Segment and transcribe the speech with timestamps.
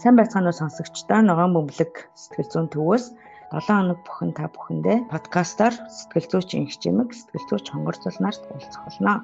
[0.00, 3.04] Сайн байцгаана уу сонсогчдоо ногоон бөмбөлөг сэтгэл зүйн төвөөс
[3.52, 9.14] 7 хоног бүхэн та бүхэндээ подкастаар сэтгэл зүйчин хэмжээмэг сэтгэл зүйч хонгорцол нарт уулзах болно.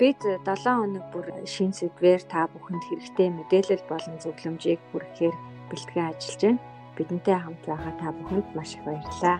[0.00, 5.36] Бид 7 хоног бүр шин сэдвээр та бүхэнд хэрэгтэй мэдээлэл болон зөвлөмжийг хүргэхээр
[5.68, 6.64] бэлтгэн ажиллаж байна.
[6.96, 9.36] Бидэнтэй хамт байгаа та бүхэнд маш их баярлалаа.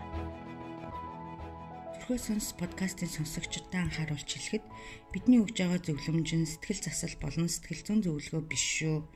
[2.03, 4.65] Төрхөө сонс подкастын сонсогчдод анхааруулж хэлэхэд
[5.15, 9.07] бидний өгж байгаа зөвлөмж нь сэтгэл засал болон сэтгэл зүйн зөвлөгөө биш шүү.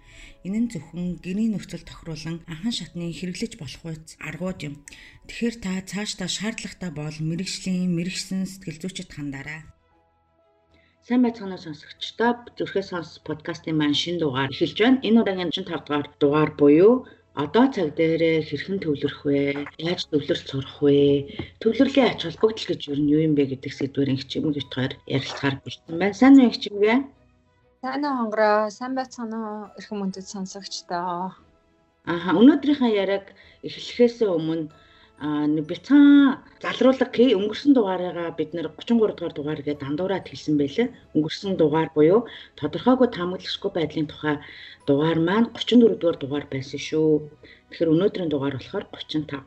[0.46, 4.74] Энэ нь зөвхөн гэрийн нөхцөл тохируулан анхан шатны хэрэглэж болох үз аргууд юм.
[5.26, 9.66] Тэгэхээр та цаашдаа шаардлагатай бол мэрэгжлийн мэрэгсэн сэтгэл зүйчэд хандаарай.
[11.02, 15.02] Сайн байцгаана сонсогчдоо зүрхээ сонс подкастын маань шинэ дугаар эхэлж байна.
[15.02, 16.94] Энэ удаагийн 5 дугаар дугаар буюу
[17.36, 19.68] одоо цаг дээрээ хэрхэн төвлөрөх вэ?
[19.76, 21.28] Яаж төвлөрч сурах вэ?
[21.60, 26.16] Төвлөрлийн ач холбогдол гэж юу юм бэ гэдэг сэдвэрийн хичээмэг итгаар ярилцахаар бэлдсэн байна.
[26.16, 26.98] Сайн уу хичээгээ?
[27.84, 31.36] Сайн уу хонгороо, сайн байцгаана уу эрхэм мөндөд сонсогчдоо.
[32.08, 33.26] Аха, өнөөдрийнхээ яриаг
[33.68, 34.72] эхлэхээс өмнө
[35.18, 40.88] а бяцхан залруулга кей өнгөрсөн дугаарыгаа бид нэр 33 дугаар дугаар гээд дандуураад хэлсэн байлээ.
[41.16, 42.20] Өнгөрсөн дугаар буюу
[42.60, 44.36] тодорхойгүй таамаглагчгүй байдлын тухай
[44.88, 47.10] дугаар маань 34 дугаар дугаар байсан шүү.
[47.72, 49.40] Тэгэхээр өнөөдрийн дугаар болохоор 35.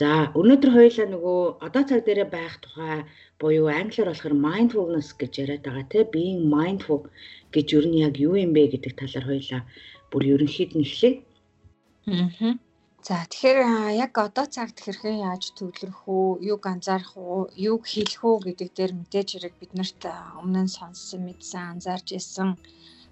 [0.00, 3.06] За өнөөдөр хоёулаа нөгөө одоо цаг дээрээ байх тухай
[3.38, 7.06] буюу англиар болохоор mindfulness гэж яриад байгаа те being mindful
[7.54, 9.62] гэж юу нь яг юу юм бэ гэдэг талаар хоёулаа
[10.10, 11.12] бүр ерөнхийд нь эхлэе.
[12.10, 12.58] Аа.
[13.04, 13.60] За тэгэхээр
[14.04, 18.92] яг одоо цагт хэрхэн яаж төвлөрөх үү, юуг анзаарах уу, юуг хийх үү гэдэг дээр
[18.96, 20.00] мэдээж хэрэг биднэрт
[20.40, 22.50] өмнө нь сонссон, мэдсэн, анзаарч ирсэн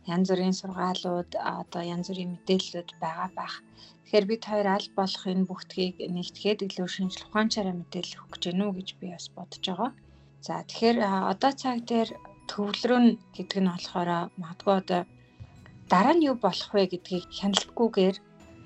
[0.09, 3.55] янз бүрийн сургаалууд одоо янз бүрийн мэдээллүүд байгаа байх.
[4.01, 8.65] Тэгэхээр бид хоёр аль болох энэ бүгдгийг нэгтгэхэд илүү шинжлэх ухаанчаараа мэдээлэл өгөх гэж гэнэ
[8.65, 9.91] үү гэж би бас бодож байгаа.
[10.47, 10.99] За тэгэхээр
[11.33, 12.09] одоо цаг дээр
[12.49, 13.06] төвлөрөн
[13.37, 15.03] гэдэг нь болохоор магадгүй одоо
[15.93, 18.17] дараа нь юу болох вэ гэдгийг хяналтгүйгээр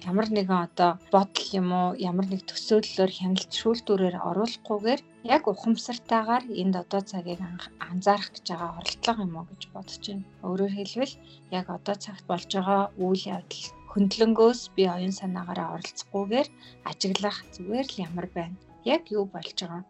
[0.05, 5.01] ямар нэгэн одоо бодол юм уу ямар нэг төсөөллөөр хяналт шүүлтүүрээр оруулахгүйгээр
[5.35, 7.41] яг ухамсартайгаар энд одоо цагийг
[7.89, 10.25] анзаарах гэж байгаа оролдлого юм уу гэж бодож байна.
[10.47, 11.15] Өөрөөр хэлбэл
[11.59, 16.49] яг одоо цагт болж байгаа үйл явдал хөндлөнгөөс би оюун санаагаараа оролцохгүйгээр
[16.91, 18.57] ажиглах зүгээр л ямар байна.
[18.85, 19.83] Яг юу болж байгаа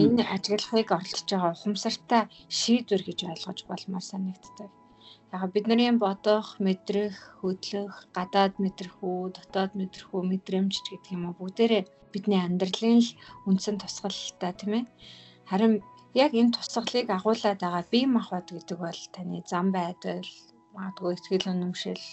[0.00, 2.22] Энэ ажиглахыг оролцож байгаа ухамсартай
[2.58, 4.70] шийдвэр гэж ойлгож болмоор санагддаг.
[5.32, 11.38] Яг бидний бодох, мэдрэх, хөдлөх, гадаад мэдрэх үү, дотоод мэдрэх үү, мэдрэмж гэдэг юм уу
[11.38, 13.10] бүгдээрээ бидний амьдралын л
[13.46, 14.84] үндсэн тусгалтай тийм ээ.
[15.50, 15.74] Харин
[16.18, 20.26] яг энэ тусгалыг агуулад байгаа бие махбод гэдэг бол таны зам байдал,
[20.74, 22.04] магадгүй ихтгэл үнэмшил,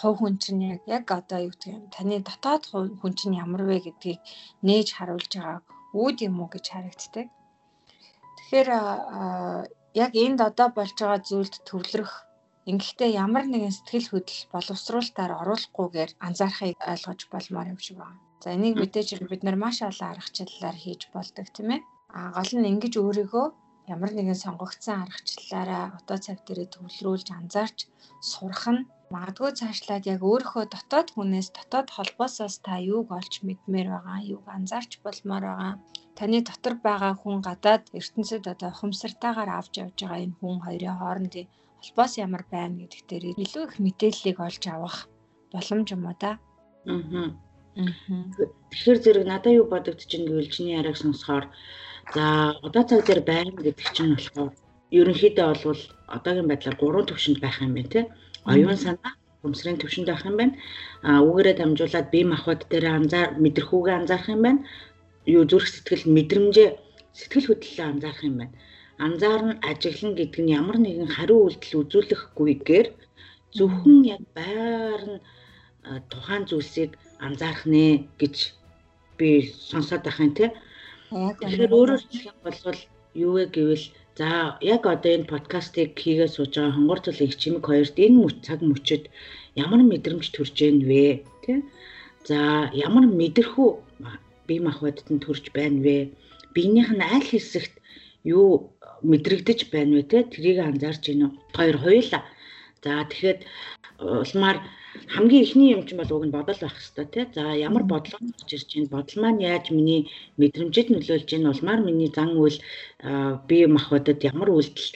[0.00, 2.64] хувь хүн чинь яг яг одоо юу гэдэг юм таны дотоод
[3.00, 4.20] хүн чинь ямар вэ гэдгийг
[4.64, 5.60] нээж харуулж байгаа
[5.92, 7.26] үүд юм уу гэж харагддаг.
[8.36, 8.68] Тэгэхээр
[10.04, 12.12] яг энд одоо болж байгаа зүйлд төвлөрөх
[12.70, 18.18] Ингэхдээ ямар нэгэн сэтгэл хөдлөл боловсруулалтаар оруулахгүйгээр анзаарахыг ойлгож болмоор юм шиг байна.
[18.42, 21.80] За энийг мэдээж бид нар маш олон аргачлалаар хийж болдог тийм ээ.
[22.18, 23.46] А гол нь ингэж өөрийгөө
[23.94, 27.78] ямар нэгэн сонгогдсон аргачлалаараа одоо цаг дээрээ төвлөрүүлж анзаарч
[28.30, 34.18] сурах нь магадгүй цаашлаад яг өөрийнхөө дотоод хүнээс дотоод холбоосоос та юуг олж мэдмээр байгаа,
[34.34, 35.74] юуг анзаарч болмоор байгаа.
[36.18, 41.48] Таны дотор байгаа хүн гадаад ертөнцид одоо ухамсартайгаар авч явж байгаа энэ хүн хоёрын хоорондын
[41.86, 45.06] холбоос ямар байна гэдэг дээр илүү их мэдээллийг олж авах
[45.54, 46.38] боломж юм уу да.
[46.90, 47.30] Аа.
[48.70, 51.46] Тэгэхээр зэрэг надад юу бодогдож байна гэвэл чиний яриаг сонсохоор
[52.14, 52.24] за
[52.66, 54.50] одоо цаг дээр байна гэдэг чинь болохоор
[54.90, 55.82] ерөнхийдөө бол
[56.16, 58.04] одоогийн байдлаар гурван төвшөнд байх юм байна тий.
[58.50, 59.14] Оюун санаа,
[59.46, 60.54] өмсрийн төвшөнд байх юм байна.
[61.06, 64.60] А үүгээрээ дамжуулаад бие махбод дээр анзаар мэдрэхүүгээ анзаарах юм байна.
[65.26, 66.68] Юу зүрх сэтгэл мэдрэмжээ
[67.18, 68.54] сэтгэл хөдлөлөө анзаарах юм байна
[69.04, 72.88] анзаарна ажиглан гэдэг нь ямар нэгэн хариу үйлдэл үзүүлэхгүйгээр
[73.56, 75.18] зөвхөн яг байгаар нь
[76.10, 76.90] тухайн зүйлсийг
[77.26, 77.84] анзаарах нэ
[78.20, 78.36] гэж
[79.18, 79.28] би
[79.70, 80.46] сонсоод юм те.
[81.10, 82.78] Тэгэхээр өөрөөр хэлэх юм бол
[83.24, 83.86] юу вэ гэвэл
[84.18, 84.28] за
[84.74, 89.04] яг одоо энэ подкастыг хийгээ сууж байгаа хонгор цолын чимэг хоёрт энэ цаг мөчөд
[89.64, 91.04] ямар мэдрэмж төрж гэн вэ
[91.44, 91.52] те.
[92.28, 92.38] За
[92.86, 93.68] ямар мэдэрхүү
[94.48, 95.96] бие махбодд нь төрж байна вэ?
[96.54, 97.74] Биенийх нь аль хэсэгт
[98.26, 100.18] юу мэдрэгдэж байна вэ те?
[100.32, 102.22] Тэрийг анзаарч гинөө хоёр хоёулаа
[102.82, 103.40] за тэгэхэд
[104.00, 104.58] улмаар
[105.14, 107.22] хамгийн ихний юм чинь бол уг нь бодол байх хэвээр те?
[107.36, 112.10] За ямар бодлого гарч ирж байна бодол маань яаж миний мэдрэмжид нөлөөлж байна улмаар миний
[112.16, 112.58] зан үйл
[113.48, 114.90] би махбодод ямар үйлдэл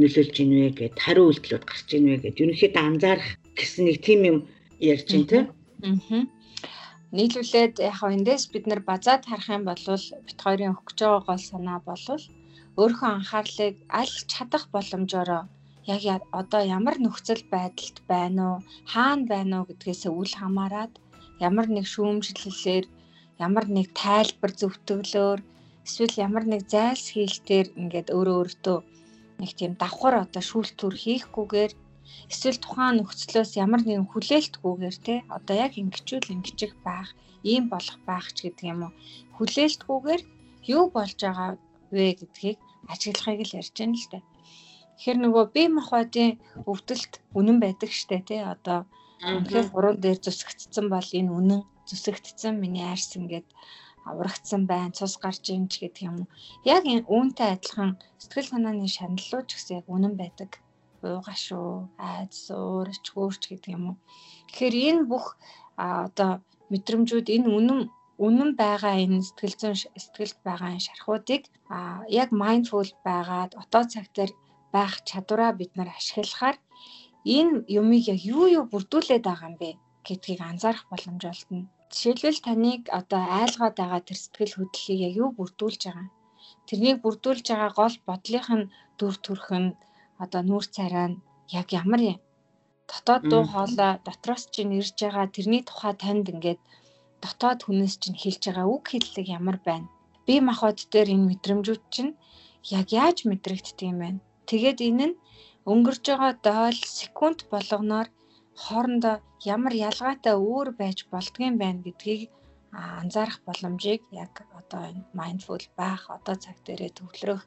[0.00, 3.28] нөлөөлж ийн вэ гэд хариу үйлдэлүүд гарч ийн вэ гэд ерөнхийдөө анзаарах
[3.58, 4.38] гэсэн нэг тим юм
[4.80, 5.38] ярьж байна те?
[5.84, 6.24] Аа
[7.14, 9.82] нийлүүлээд яг эндээс бид нар базаад харах юм бол
[10.26, 12.02] бит хоёрын өгч байгаа гол санаа бол
[12.80, 15.30] өөрийнхөө анхаарлыг аль чадах боломжоор
[15.86, 18.58] яг одоо ямар нөхцөл байдалд байна уу,
[18.92, 20.92] хаана байна уу гэдгээс үл хамааран
[21.48, 22.86] ямар нэг шүүмжлэлээр,
[23.46, 25.40] ямар нэг тайлбар зөвтгөлөөр
[25.86, 28.78] эсвэл ямар нэг зайлс хийлтээр ингээд өөрөө өөртөө
[29.40, 31.72] нэг тийм давхар одоо шүүлтүр хийхгүйгээр
[32.32, 37.08] эсвэл тухайн нөхцлөөс ямар нэгэн хүлээлтгүйгээр те одоо яг ингэчүүл ингэчих байх
[37.52, 38.92] ийм болох байх ч гэдэг юм уу?
[39.36, 40.22] Хүлээлтгүйгээр
[40.74, 41.50] юу болж байгаа
[41.94, 42.58] вэ гэдгийг
[42.92, 44.20] ажиглахыг л ярьж байна л да.
[44.96, 46.30] Тэгэхээр нөгөө бие махбодын
[46.70, 48.78] өвдөлт үнэн байдаг штэ тий одоо
[49.20, 53.48] үнэхээр гурван дээр зүсгэгдсэн бол энэ үнэн зүсгэгдсэн миний арьс ингээд
[54.06, 56.16] урагдсан байна цус гарч ч гэдэг юм
[56.64, 57.90] яг энэ үүнтэй адилхан
[58.20, 60.50] сэтгэл санааны шаналлуу ч гэсэн яг үнэн байдаг.
[61.02, 61.68] Уугаа шүү
[61.98, 63.96] айц уурч хөөрч гэдэг юм уу.
[64.48, 65.26] Тэгэхээр энэ бүх
[65.76, 66.30] одоо
[66.70, 67.80] мэдрэмжүүд энэ үнэн
[68.24, 71.42] үнэн байгаа энэ сэтгэл зүйн сэтгэлд байгаа энэ шархуудыг
[71.76, 71.78] а
[72.22, 74.32] яг майндфул байгаад одоо цаг дээр
[74.74, 76.56] байх чадвараа бид нар ашиглахаар
[77.36, 79.70] энэ юмыг яг юу юу бүрдүүлээд байгаа юм бэ
[80.06, 81.60] гэдгийг анзаарах боломж олдно.
[81.92, 86.08] Жишээлбэл таныг одоо айлгаад байгаа тэр сэтгэл хөдлөлийг яг юу бүрдүүлж байгаа.
[86.66, 89.76] Тэрнийг бүрдүүлж байгаа гол бодлынх нь дүр төрх нь
[90.24, 91.20] одоо нүүр царай нь
[91.60, 92.18] яг ямар юм.
[92.88, 96.60] Дотоод дуу хоолой дотроос чинь ирж байгаа тэрний тухай танд ингээд
[97.22, 99.88] дотоод хүнээс чинь хэлж байгаа үг хэллэг ямар байна.
[100.26, 102.12] Бие махбод дээр энэ мэдрэмжүүд чинь
[102.78, 104.08] яг яаж мэдрэгддэг юм бэ?
[104.48, 105.18] Тэгээд энэ нь
[105.72, 108.08] өнгөрж байгаа дойл секунд болгоноор
[108.62, 109.16] хоорондоо
[109.54, 112.30] ямар ялгаатай өөр байж болдгийм байна гэдгийг
[113.00, 117.42] анзаарах боломжийг яг одоо энэ mindful байх одоо цаг дээрээ төвлөрөх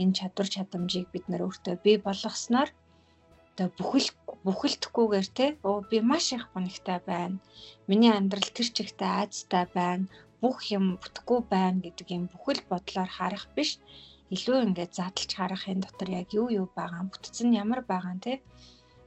[0.00, 2.70] энэ чадвар чадамжийг бид нар өөртөө бий болгосноор
[3.60, 4.08] одоо бүхэл
[4.44, 7.36] бүхэлдэхгүйгээр те оо би маш их гонигтай байна.
[7.88, 10.08] Миний амьдрал тэр чигтээ айцтай байна.
[10.40, 13.76] Бүх юм бүтэхгүй байна гэдэг юм бүхэл бодлоор харах биш.
[14.32, 18.40] Илүү ингээд задлж харах энэ дотор яг юу юу байгаа, бүтцэн ямар байгаа те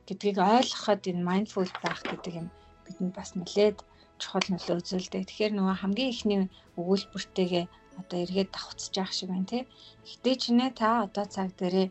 [0.06, 2.48] гэдгийг ойлгоход энэ mindful байх гэдэг юм
[2.86, 3.78] бидэнд бас нэлээд
[4.22, 5.24] чухал нөлөө үзүүлдэг.
[5.34, 6.40] Тэгэхээр нөгөө хамгийн ихний
[6.78, 7.66] өгүүлбэртэйгээ
[7.98, 9.64] одоо эргээд давхцаж явах шиг байна тий.
[10.06, 11.88] Гэтэ ч нэ та одоо цаг дээрээ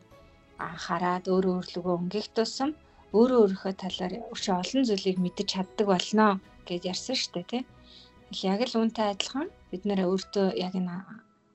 [0.86, 2.70] хараад өөрөө өөрлөгөө өнгөх тусам
[3.18, 6.26] өөрөө өөрийнхөө талаар өшөө олон зүйлийг мэдэж чаддаг болно
[6.68, 7.62] гэж ярьсан шүү дээ тий.
[8.52, 10.96] Яг л үүнтэй адилхан бид нэр өөртөө яг энэ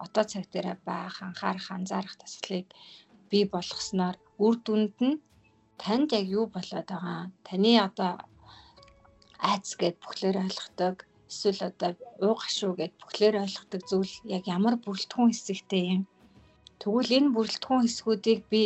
[0.06, 2.65] одоо цаг дээр байх анхаарах анзаарах таслыг
[3.30, 4.15] бий болгосноор
[4.45, 5.21] үр дүнд нь
[5.81, 8.12] танд яг юу болоод байгаа таны одоо
[9.50, 10.95] айц гэд бүхлээр ойлгохдаг
[11.31, 11.92] эсвэл одоо
[12.25, 16.01] уугах шүү гэд бүхлээр ойлгохдаг зүйл яг ямар бүрэлдэхүүн хэсэгтэй юм
[16.82, 18.62] тэгвэл энэ бүрэлдэхүүн хэсгүүдийг би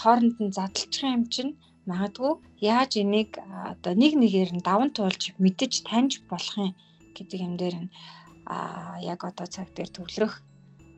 [0.00, 1.52] хооронд нь задлчих юм чинь
[1.90, 2.32] магадгүй
[2.74, 3.30] яаж энийг
[3.72, 6.72] одоо нэг нэгээр нь даван туулж мэдэж таньж болох юм
[7.16, 7.90] гэдэг юм дээр нь
[8.54, 10.34] а яг одоо цаг дээр төвлөрөх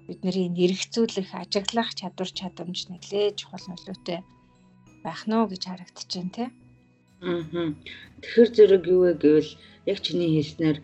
[0.06, 4.20] бидний нэрэгцүүлэх ажиглах чадвар чадамж нэлээд чухал нөлөөтэй
[5.04, 6.48] байх нь гэж харагдчихээн тий.
[7.24, 7.72] Аа.
[8.20, 9.50] Тэгэхэр зэрэг юу вэ гэвэл
[9.92, 10.78] яг чиний хэлснээр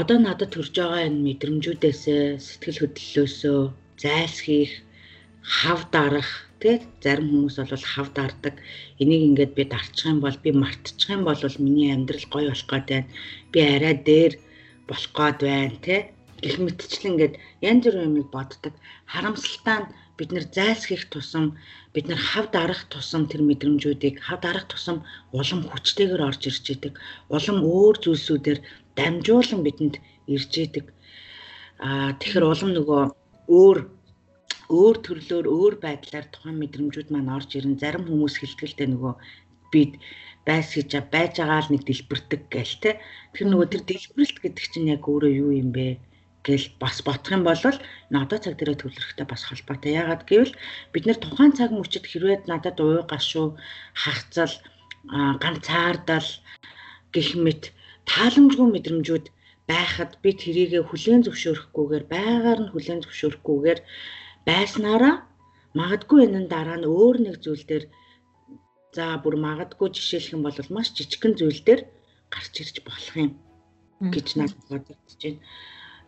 [0.00, 2.02] одоо надад төрж байгаа энэ мэдрэмжүүдээс
[2.46, 3.60] сэтгэл хөдлөлөөсөө
[4.02, 4.72] зайлсхийх,
[5.42, 8.54] хав дарах тий зарим хүмүүс бол хав дардаг.
[8.98, 12.86] Энийг ингээд би дарчих юм бол би мартчих юм бол миний амьдрал гоё болох гээд
[12.88, 13.08] байна.
[13.52, 14.32] Би арай дээр
[14.88, 16.00] болох гээд байна тий
[16.42, 18.74] гэх мэтчлэн ингээд янз бүрийн юмыг боддог.
[19.06, 21.58] Харамсалтай нь бид нэр зайлсхийх тусам
[21.94, 26.94] бид нар хав дарах тусам тэр мэдрэмжүүдийг хав дарах тусам улам хүчтэйгээр орж ирж идэг.
[27.30, 28.58] Улам өөр зүйлсүүдээр
[28.98, 29.94] дамжуулан бидэнд
[30.26, 30.86] ирж идэг.
[31.78, 33.02] Аа тэгэхээр улам нөгөө
[33.48, 33.78] өөр
[34.68, 39.14] өөр төрлөөр өөр байдлаар тухайн мэдрэмжүүд маань орж ирэн зарим хүмүүс хэлтгэлтэй нөгөө
[39.72, 39.92] бид
[40.48, 42.90] байс гэж байж байгаа л нэг дэлбэрдэг гээл те.
[43.32, 46.00] Тэр нөгөө тэр дэлбэрэлт гэдэг чинь яг өөрөө юу юм бэ?
[46.44, 47.60] гэл бас бодох юм бол
[48.14, 49.92] надад цаг дээр төвлөрөхтэй бас холбоотой.
[50.00, 50.54] Яагаад гэвэл
[50.92, 53.56] бид нэр тухайн цаг мөчид хэрвээ надад уу гашуу
[53.92, 54.54] хагцал
[55.42, 56.28] ганцаардал
[57.12, 57.62] гэх мэт
[58.08, 59.26] тааламжгүй мэдрэмжүүд
[59.70, 63.80] байхад би тэрийгэ хүлээн зөвшөөрөхгүйгээр байгаар нь хүлээн зөвшөөрөхгүйгээр
[64.48, 65.14] байснараа
[65.78, 67.84] магадгүй энэ дараа нь өөр нэг зүйл дээр
[68.96, 71.80] за бүр магадгүй жишээлх юм бол маш жижигхэн зүйл дээр
[72.34, 73.30] гарч ирж болох юм
[74.14, 75.40] гэж надад бодогдож байна.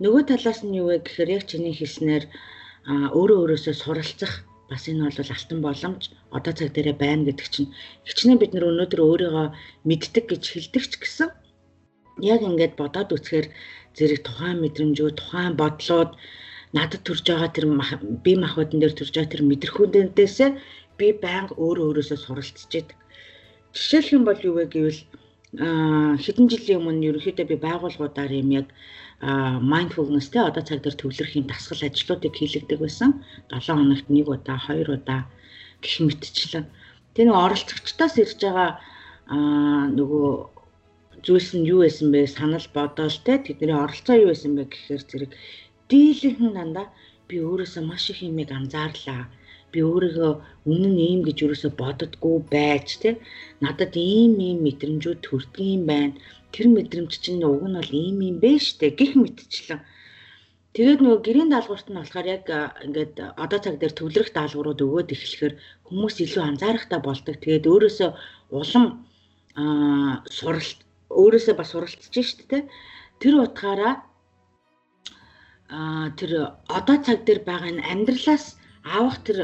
[0.02, 2.24] Нөгөө талаас нь юу вэ гэхээр яг чиний хэлснээр
[3.16, 4.32] өөрөө өөрөөсөө суралцах
[4.70, 6.02] бас энэ бол алтан боломж
[6.36, 7.72] одоо цаг дээрээ байна гэдэг чинь
[8.08, 9.46] хичнээн бид нар өнөөдөр өөрийгөө
[9.88, 11.28] мэддэг гэж хэлдэг ч гэсэн
[12.22, 13.46] яг ингээд бодоод үцхээр
[13.96, 16.10] зэрэг тухайн мэдрэмжүүд, тухайн бодлууд
[16.76, 17.66] надад төрж байгаа тэр
[18.24, 20.36] бие махбодон дээр төрж байгаа тэр мэдрэхүйнээс
[20.98, 22.98] би байнга өөрөө өөрөөсөө суралцж идэг.
[23.74, 25.00] Жишээлх юм бол юу вэ гэвэл
[26.22, 28.66] хэдэн жилийн өмнө ерөнхийдөө би байгууллагуудаар юм яг
[29.72, 33.10] mindfulness те одоо цаг дээр төвлөрөх юм дасгал ажлуудыг хийлэгдэг байсан.
[33.50, 35.20] 7 хоногт нэг удаа, хоёр удаа
[35.82, 36.66] гэх мэтчлэн
[37.14, 38.70] Тэгээ нэг оролцогчдоос ирж байгаа
[39.34, 40.28] аа нөгөө
[41.24, 45.30] зүйлс нь юу байсан бэ санал бодоол те тэдний оролцоо юу байсан бэ гэхээр зэрэг
[45.90, 46.86] дийлэнхэн дандаа
[47.28, 49.22] би өөрөөсөө маш их юмыг анзаарлаа.
[49.72, 50.32] Би өөрийгөө
[50.66, 53.10] нь ийм гэж өөрөөсөө боддггүй байж те
[53.64, 56.18] надад ийм ийм мэдрэмжүүд төрдөг юм байна.
[56.54, 59.80] Тэр мэдрэмж чинь уг нь бол ийм юм бэ штэ гих мэдчихлээ.
[60.74, 62.46] Тэгээд нөгөө гэрийн даалгаварт нь болохоор яг
[62.86, 65.54] ингээд одоо цаг дээр төвлөрөх даалгаврууд өгөөд эхлэхээр
[65.86, 67.34] хүмүүс илүү анзаарахтай болдог.
[67.38, 68.10] Тэгээд өөрөөсөө
[68.58, 68.84] улам
[69.58, 72.58] аа суралт өөрөөсөө бас суралцж штэ тэ.
[73.20, 73.94] Тэр утгаараа
[75.70, 78.58] аа тэр одоо цаг дээр байгаа энэ амьдралаас
[78.96, 79.38] авах тэр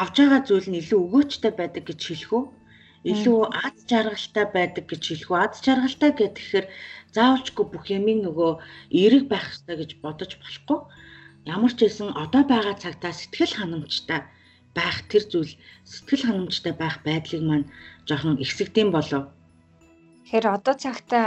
[0.00, 2.44] авж байгаа зүйл нь илүү өгөөчтэй байдаг гэж хэлэх үү?
[3.12, 5.38] Илүү аз жаргалтай байдаг гэж хэлэх үү?
[5.44, 6.66] Аз жаргалтай гэхээр
[7.14, 8.50] заавалчгүй бүх юмыг нөгөө
[8.98, 10.78] эерэг байх хэрэгтэй гэж бодож болохгүй.
[11.54, 14.20] Ямар ч байсан одоо байгаа цагтаа сэтгэл ханамжтай
[14.72, 15.52] байх тэр зүйл
[15.84, 17.70] сэтгэл ханамжтай байх байдлыг маань
[18.08, 19.28] жоохон ихсэгдэм болов
[20.24, 21.26] Тэгэхээр одоо цагтаа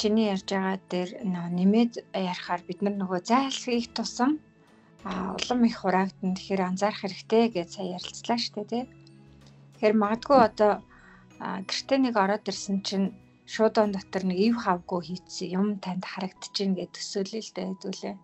[0.00, 1.10] чиний ярьж байгаа дээр
[1.58, 4.40] нэмээд ярихаар бид нар нөгөө зайлсхийх тусам
[5.04, 6.32] улам их хураагдана.
[6.32, 8.84] Тэгэхээр анзаарах хэрэгтэй гэж сая ярилцлаа шүү дээ, тий.
[9.76, 10.72] Тэгэхээр магадгүй одоо
[11.68, 13.12] гэртээ нэг ороод ирсэн чинь
[13.52, 18.14] шуудан дотор нэг ив хавгүй хийцэн юм танд харагдчихээн гэж төсөөлөе л дээ хэдүүлээ.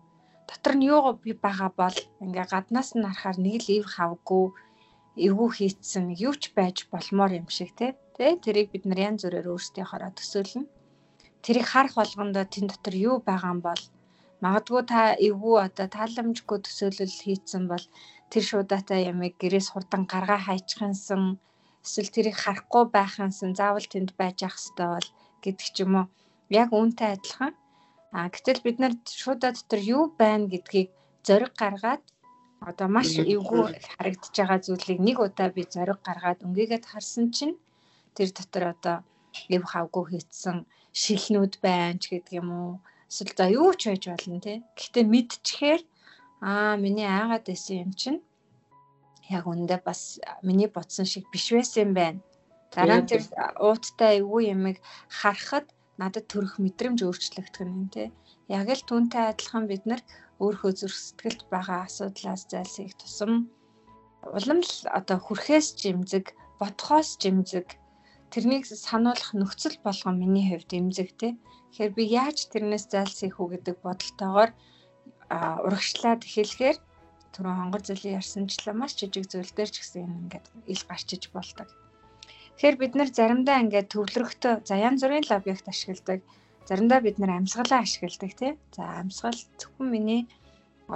[0.49, 0.99] Дотор нь юу
[1.45, 4.45] байгаа бол ингээ гаднаас нь харахаар нэг л ив хавгүй
[5.15, 7.91] эвгүй хийцэн юу ч байж болмоор юм шиг тий
[8.21, 10.69] Тэ тэрийг бид нар янз бүрээр өөрсдийнхоороо төсөөлнө.
[11.43, 13.83] Тэрийг харах болгондоо тэн дотор юу байгаа юм бол
[14.43, 17.85] магадгүй та эвгүй одоо тааламжгүй төсөөлөл хийцэн бол
[18.31, 20.93] тэр шуудаатай ямиг гэрээс хурдан гаргаа хайчихсан
[21.85, 25.09] эсвэл тэрийг харахгүй байхансан заавал тэнд байж ах хэвээр бол
[25.43, 26.07] гэдэг ч юм уу.
[26.61, 27.53] Яг үүнтэй адилхан.
[28.13, 30.89] А гэтэл бид нар шуудаа дотор юу байна гэдгийг
[31.25, 32.03] зориг гаргаад
[32.69, 33.61] одоо маш эвгүй
[33.97, 37.55] харагдаж байгаа зүйлийг нэг удаа би зориг гаргаад өнгийгээд харсан чинь
[38.15, 38.97] тэр дотор одоо
[39.55, 40.57] эв хавгүй хийцэн
[41.01, 42.73] шилнүүд байна ч гэдэг юм уу.
[43.09, 44.53] Эсвэл за юу ч байж болно те.
[44.77, 45.81] Гэхдээ мэдчихээр
[46.49, 48.19] аа миний айгаад байсан юм чинь
[49.37, 52.19] яг үндэ бас миний бодсон шиг биш байсан юм байна.
[52.73, 53.23] Дараа нь тэр
[53.57, 54.77] ууттай эвгүй ямиг
[55.09, 55.65] харахад
[56.01, 58.11] надад төрөх мэдрэмж өөрчлөгдөх юм те.
[58.47, 60.01] Яг л түүнтэй адилхан бид нар
[60.43, 63.31] өөрхөө зүрх сэтгэлд байгаа асуудлаас зайлсхийх тусам
[64.37, 66.25] улам л одоо хүрхээс жимзэг,
[66.61, 67.67] бодхоос жимзэг
[68.31, 71.33] тэрнийг сануулах нөхцөл болгон миний хувьд эмзэгтэй.
[71.35, 74.51] Тэгэхээр би яаж тэрнээс зайлсхийх үү гэдэг бодолтойгоор
[75.65, 76.77] урагшлаад эхлэхээр
[77.33, 81.67] түрүү хонгор зөлийн ярьсанчлаа маш жижиг зүйл дээр ч гэсэн юм ингээд ил гарчиж болдог.
[82.55, 86.19] Тэгэхээр бид нар заримдаа ингээд төвлөрөхтөө за янз бүрийн л объект ашигладаг.
[86.67, 88.51] Заримдаа бид нар амьсгалаа ашигладаг тий.
[88.75, 90.21] За амьсгал зөвхөн миний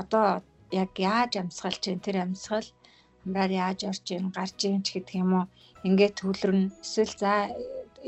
[0.02, 0.28] одоо
[0.72, 2.68] яг яаж амьсгалж чинь тэр амьсгал
[3.22, 5.46] хамраар яаж орж ийн гарч ийн ч гэдэг юм уу
[5.88, 6.70] ингээд төвлөрнө.
[6.84, 7.32] Эсвэл за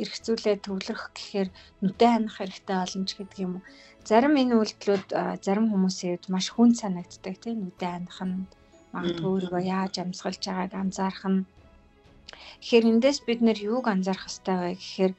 [0.02, 1.50] эргцүүлээ төвлөрөх гэхээр
[1.82, 3.64] нүдэ ханах хэрэгтэй болно ч гэдэг юм уу.
[4.08, 5.08] Зарим энэ үйлдэлүүд
[5.46, 8.46] зарим хүмүүсийн хувьд маш хүн санагддаг тийм нүдэ ханах нь
[8.94, 11.48] магадгүй өөрийгөө яаж амьсгалж байгааг анзаарах нь.
[12.62, 15.14] Тэгэхээр эндээс бид нэр юуг анзаарах хэрэгтэй вэ гэхээр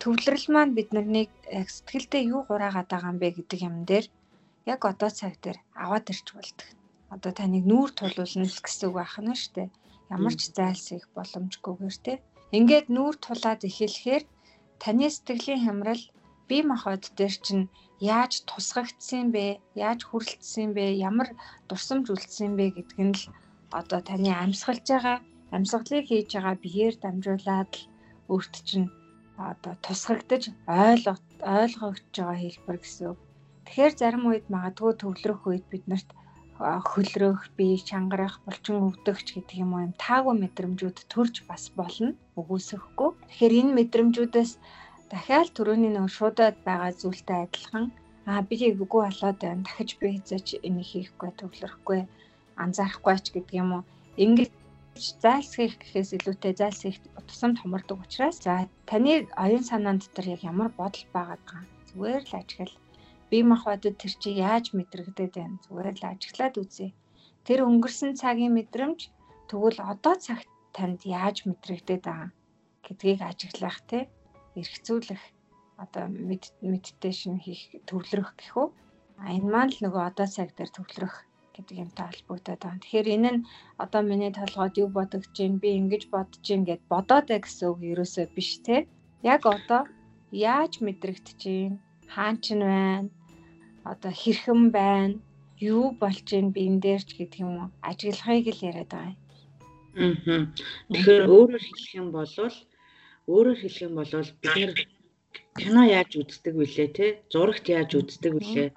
[0.00, 4.06] төвлөрөл маань бид нарыг яг сэтгэлдээ юу гураагаад байгаа юм бэ гэдэг юм дээр
[4.72, 6.68] яг одоо цаг дээр аваад ирч болдог.
[7.14, 9.68] Одоо таныг нүүр тулуулна гэсэн үг байх нь шүү дээ
[10.14, 12.14] ямар ч зайлсхийх боломжгүйгээр те.
[12.56, 14.24] Ингээд нүүр тулаад эхлэхээр
[14.82, 16.02] таны сэтгэлийн хямрал
[16.48, 17.64] бие махбод дээр чинь
[18.00, 19.46] яаж тусгагдсан бэ?
[19.86, 20.84] Яаж хүрэлтсэн бэ?
[21.08, 21.28] Ямар
[21.68, 23.24] дурсамж үлдсэн бэ гэдг нь л
[23.80, 25.18] одоо таны амьсгалж байгаа
[25.56, 27.82] амьсгалыг хийж байгаа биеэр дамжуулаад л
[28.32, 28.88] өөрт чинь
[29.36, 33.18] одоо тусгагдаж ойлгох ойлгогдож байгаа хэлбэр гэсэн үг.
[33.64, 36.08] Тэгэхээр зарим үед магадгүй төвлөрөх үед бид нарт
[36.90, 43.10] хөлрөх, бие чангарах, булчин өвдөгч гэдэг юм уу юм таагүй мэдрэмжүүд төрж бас болно үгүйсэхгүй.
[43.26, 44.52] Тэгэхээр энэ мэдрэмжүүдээс
[45.10, 47.86] дахиад төрөний нөө шуудаад байгаа зүйлтэй адилхан
[48.30, 49.66] аа би үгүй болоод байна.
[49.66, 52.00] Дахиж би хэзээч энийг хийхгүй, төвлөрөхгүй,
[52.62, 53.82] анзаарахгүй ч гэдэг юм уу.
[54.24, 54.52] Ингээд
[55.24, 56.98] зайлсхийх гэхээс илүүтэй зайлсхийх
[57.28, 58.54] тусамд хомордог учраас за
[58.88, 62.74] таны оюун санаан дотор яг ямар бодол байгаа зүгээр л ажиглал
[63.30, 65.58] бие махбодод тэр чи яаж мэдрэгдээд байна?
[65.66, 66.88] Зүгээр л ажиглаад үзье.
[67.46, 69.00] Тэр өнгөрсөн цагийн мэдрэмж
[69.50, 70.46] тэгвэл одоо цагт
[70.76, 72.30] танд яаж мэдрэгдээд байгаа?
[72.84, 73.98] Гэдгийг ажиглах те
[74.60, 75.22] эргцүүлэх
[75.82, 76.04] одоо
[76.70, 78.68] медитейшн хийх төвлөрөх гэх үү.
[79.22, 81.14] А энэ маань л нөгөө одоо цаг дээр төвлөрөх
[81.54, 82.82] гэдэг юмтай холбогдоод байна.
[82.82, 83.44] Тэгэхээр энэ нь
[83.84, 87.80] одоо миний толгойд юу бодогдож байна, би ингэж бодож байна гэд бодоод бай гэсэн үг
[87.92, 88.76] ерөөсөө биш те.
[89.22, 89.82] Яг одоо
[90.30, 91.78] яаж мэдрэгдэж байна,
[92.14, 93.08] хаан ч байна
[93.92, 95.14] одоо хэрхэн байна
[95.60, 99.20] юу болж ийн би энэ дээр ч гэдэг юм уу ажиглахыг л яриад байгаа юм.
[100.26, 100.42] Аа.
[100.92, 102.32] Тэгэхээр өөрөөр хэлэх юм бол
[103.34, 104.72] өөрөөр хэлэх юм бол бид нэр
[105.60, 108.68] кино яаж үздэг вүлээ те зурагт яаж үздэг вүлээ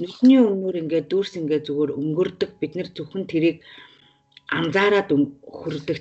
[0.00, 2.50] нүдний өмнөр ингээд дүүрс ингээд зүгээр өнгөрдөг.
[2.60, 3.58] Бид нэр зөвхөн тэрийг
[4.58, 5.08] анзаараад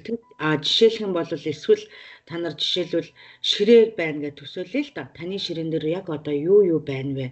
[0.05, 1.83] те а жишээлх юм бол эсвэл
[2.27, 3.09] та нар жишээлбэл
[3.49, 7.27] ширээ байна гэж төсөөлье л да таны ширээн дээр яг одоо юу юу байна вэ?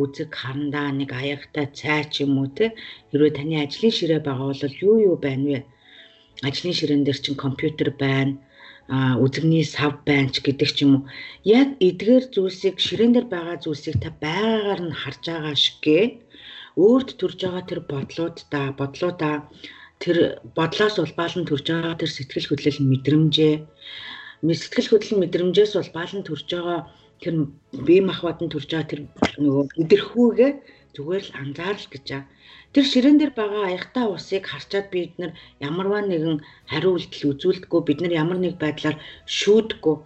[0.00, 2.66] Үзэг харандаа нэг аягтай цай ч юм уу те
[3.10, 5.58] хэрвээ таны ажлын ширээ байгаа бол юу юу байна вэ?
[6.48, 8.38] Ажлын ширээн дээр чинь компьютер байна
[8.90, 11.02] үзэгний сав банч гэдэг ч юм уу.
[11.44, 16.04] Яг эдгээр зүйлсийг ширээн дээр байгаа зүйлсийг та байгаагаар нь харж байгаа шигээ
[16.76, 19.36] өөрт төрж байгаа тэр бодлууд да бодлуудаа
[20.02, 20.16] тэр
[20.56, 23.54] бодлоос улбаалan төрж байгаа тэр сэтгэл хөдлөл мэдрэмжээ.
[24.42, 26.80] Сэтгэл хөдлөл мэдрэмжээс улбаалan төрж байгаа
[27.22, 27.34] тэр
[27.86, 29.00] бие махбод нь төрж байгаа тэр
[29.38, 30.52] нөгөө идэрхүүгээ
[30.94, 32.22] зүгээр л анзаарл гэж аа.
[32.72, 35.32] Тэр ширээн дээр байгаа аягтай усыг харчаад бид нар
[35.68, 36.36] ямарваа нэгэн
[36.70, 38.96] хариу үйлдэл үзүүлдэггүй бид нар ямар нэг байдлаар
[39.38, 39.96] шүүдэггүй.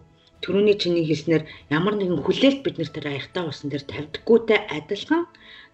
[0.43, 1.43] Төрөний чиний хэлснээр
[1.79, 5.25] ямар нэгэн хүлээлт бид нар тэр аягтай усан дээр тавьдаггүйтэй адилхан.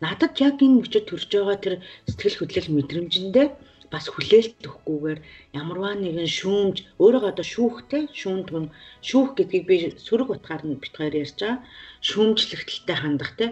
[0.04, 1.74] Надад яг энэ мөчөд төрж байгаа тэр
[2.08, 3.46] сэтгэл хөдлөл мэдрэмжэндээ
[3.92, 5.20] бас хүлээлт өгөхгүйгээр
[5.60, 8.64] ямарваа нэгэн шүүмж өөрөө одоо шүүхтэй шүүн түн
[9.08, 9.76] шүүх гэдгийг би
[10.06, 11.60] сөрөг утгаар нь бит хоёр ярьж байгаа.
[12.08, 13.46] Шүүмжлэгтэлтэй хандах те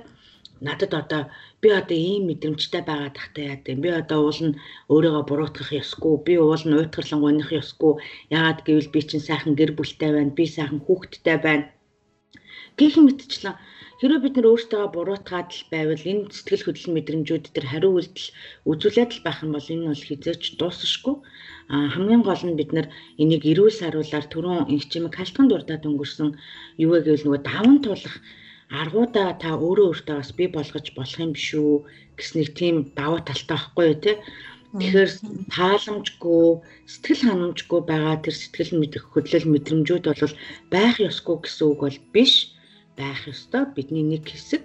[0.66, 1.22] надад одоо
[1.62, 3.78] би одоо ийм мэдрэмжтэй байгаа тахтай яа гэв.
[3.84, 4.58] Би одоо уул нь
[4.92, 6.14] өөрийгөө буруутгах ёсгүй.
[6.26, 7.92] Би уул нь уйтгарлан гонох ёсгүй.
[8.36, 10.36] Яагаад гэвэл би чинь сайхан гэр бүлтэй байна.
[10.38, 11.64] Би сайхан хүүхэдтэй байна.
[12.78, 13.56] Гэх мэтчлэн
[14.00, 18.28] хэрвээ бид нар өөртөө буруутгаад л байвал энэ сэтгэл хөдлөл мэдрэмжүүд төр хариу үйлдэл
[18.70, 21.16] үзүүлээд л байх юм бол энэ бол хизээч дуусахгүй.
[21.68, 22.88] А хамгийн гол нь бид нар
[23.20, 26.30] энийг эрүүл саруулаар түрүүн инх чимэг халтхан дурдаад өнгөрсөн
[26.80, 28.16] юу вэ гэвэл нөгөө даван тулах
[28.70, 31.74] аргуудаа та өөрөө өөртөө бас бий болгож болох юм биш үү
[32.18, 34.12] гэс нэг тийм даваа талтай байхгүй юу те
[34.70, 35.10] Тэгэхээр
[35.50, 36.44] тааламжгүй
[36.86, 40.34] сэтгэл ханамжгүй байгаа тэр сэтгэл мэдэх хөдлөл мэдрэмжүүд бол
[40.70, 42.54] байх ёсгүй гэсэн үг бол биш.
[42.94, 44.62] Байх ёстой бидний нэг хэсэг.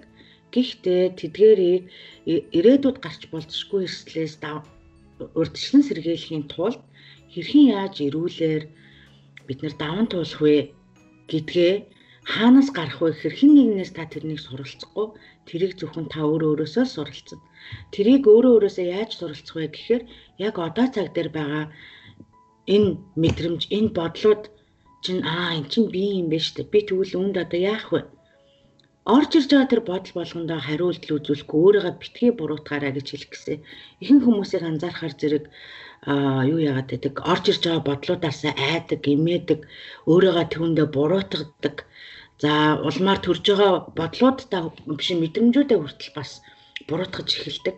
[0.54, 1.90] Гэхдээ тэдгээрийг
[2.30, 4.38] ирээдүйд гарч болцсохгүй эрслээс
[5.34, 6.78] урдчлан сэргийлэхийн тулд
[7.34, 8.62] хэрхэн яаж ирүүлэр
[9.46, 10.70] бид нар даван туулах вэ
[11.26, 11.74] гэдгээ
[12.32, 15.06] хаанаас гарах вэ гэхээр хин нэгнээс та тэрнийг суралцахгүй
[15.48, 17.40] тэрийг зөвхөн та өөрөө өөрөөсөө суралцсан.
[17.94, 20.02] Тэрийг өөрөө өөрөөсөө яаж суралцах вэ гэхээр
[20.46, 21.64] яг одоо цаг дээр байгаа
[22.74, 24.42] энэ мэдрэмж, энэ бодлууд
[25.04, 26.72] чинь аа эн чинь би юм байна шүү дээ.
[26.74, 28.00] Би тэгвэл үүнд одоо яах вэ?
[29.06, 33.62] Орж ирж байгаа тэр бодол болгондоо хариулт үзүүлэхгүй өөрийгөө битгий буруутгаараа гэж хэлэх гэсэн.
[34.02, 35.44] Ихэнх хүмүүсийг анзаархаар зэрэг
[36.10, 39.60] а юу яагаад гэдэг орж ирж байгаа бодлуудаасаа айдаг, имээдэг,
[40.10, 41.76] өөрийгөө түүндээ буруутгадаг
[42.42, 42.52] За
[42.88, 44.62] улмаар төрж байгаа бодлуудтай
[44.98, 46.30] биш мэдрэмжүүдээ хүртэл бас
[46.88, 47.76] буруутгаж эхэлдэг.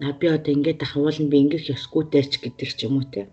[0.00, 3.32] Наа би одоо ингэж ахвал би ингэх ёсгүйтэй ч гэдэг ч юм уу те.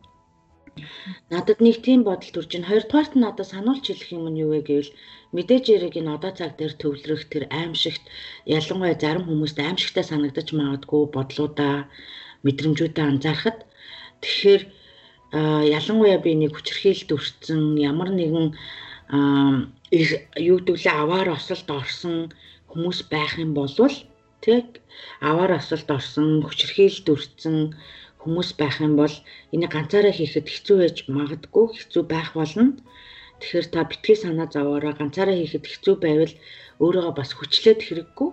[1.30, 2.70] Надад нэг тийм бодол төрж байна.
[2.72, 4.92] Хоёрдугаарт нь надад сануулж хэлэх юм нь юу вэ гэвэл
[5.36, 8.04] мэдээж яриг энэ одоо цаг дээр төвлөрөх тэр аимшигт
[8.58, 11.76] ялангуяа зарим хүмүүст аимшигтай санагдаж магадгүй бодлуудаа
[12.46, 13.60] мэдрэмжүүдээ анзаарахад
[14.22, 14.64] тэгэхээр
[15.78, 18.48] ялангуяа би нэг хүчрхийлэлд өртсөн ямар нэгэн
[19.12, 22.18] юу гэдвүлээ аваар осолд орсон
[22.72, 23.70] хүмүүс байх юм бол
[24.42, 24.82] тэг
[25.22, 27.58] аваар осолд орсон хүчрхийлэлд өртсөн
[28.24, 29.16] хүмүүс байх юм бол
[29.54, 32.80] энийг ганцаараа хийхэд хэцүү байж магадгүй хэцүү байх болно.
[33.40, 36.34] Тэгэхээр та битгий санаа зовоороо ганцаараа хийхэд хэцүү байвал
[36.80, 38.30] өөрийгөө бас хүчлээд хэрэггүй.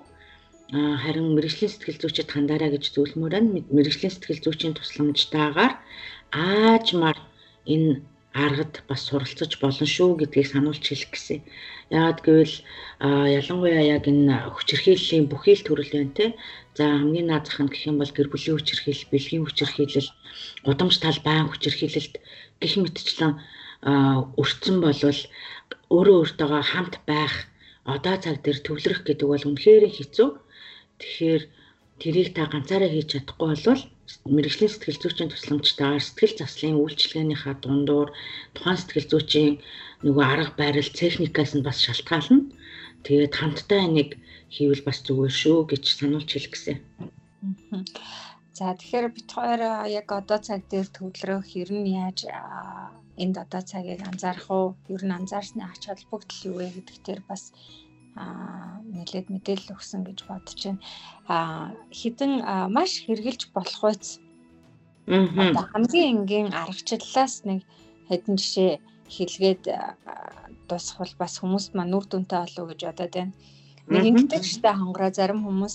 [0.71, 3.67] А харин мэрэгжлийн сэтгэл зүйчэд хандаараа гэж зөвлөмөр байна.
[3.75, 5.75] Мэрэгжлийн сэтгэл зүйчийн тусламжтайгаар
[6.31, 7.19] аажмаар
[7.67, 11.43] энэ аргад бас суралцаж болно шүү гэдгийг сануулж хэлэх гэсэн.
[11.91, 12.57] Яагаад гэвэл
[13.39, 16.27] ялангуяа яг энэ хүчирхийллийн бүхий л төрөл байна те.
[16.79, 20.11] За хамгийн наад зах нь гэх юм бол гэр бүлийн хүчирхийлэл, бэлгийн хүчирхийлэл,
[20.63, 22.15] гудамж тал байн хүчирхийлэлт
[22.63, 23.35] гэх мэтчлэн
[24.39, 25.21] өрцөн болвол
[25.91, 27.35] өөрөө өөртөөгөө хамт байх
[27.83, 30.29] одоо цаг дээр төвлөрөх гэдэг бол үнэхээр хэцүү.
[31.01, 31.43] Тэгэхээр
[31.99, 33.83] тэрийг та ганцаараа хийж чадахгүй болвол
[34.29, 38.09] мэрэгжлийн сэтгэл зүйчийн тусламжтайгаар сэтгэл заслын үйлчилгээнийхаа дундуур
[38.55, 39.55] тухайн сэтгэл зүйчийн
[40.05, 42.53] нөгөө арга барил техникаас нь бас шалтгаална.
[43.05, 44.11] Тэгээд хамтдаа энийг
[44.53, 46.77] хийвэл бас зүгээр шүү гэж сануулж хэлэх гэсэн.
[48.53, 52.29] За тэгэхээр бид хоёр яг одоо цаг дээр төвлөрөх ер нь яаж
[53.23, 54.67] энд одоо цагийг анзаарах уу?
[54.93, 57.43] Ер нь анзаарсны ач холбогдол юу вэ гэдэг дээр бас
[58.17, 60.83] нэлээд мэдээлэл өгсөн гэж бодож байна.
[61.31, 62.33] Аа хідэн
[62.75, 64.19] маш хэрглэж болох байц.
[65.07, 67.61] Аа хамгийн энгийн аргачлалаас нэг
[68.09, 68.73] хэдэн жишээ
[69.15, 69.63] хэлгээд
[70.69, 73.33] дуусгавал бас хүмүүс маань нүр дүнтэй болов гэж бодоод байна.
[73.91, 75.75] Нэг ингэдэг штэ хонгороо зарим хүмүүс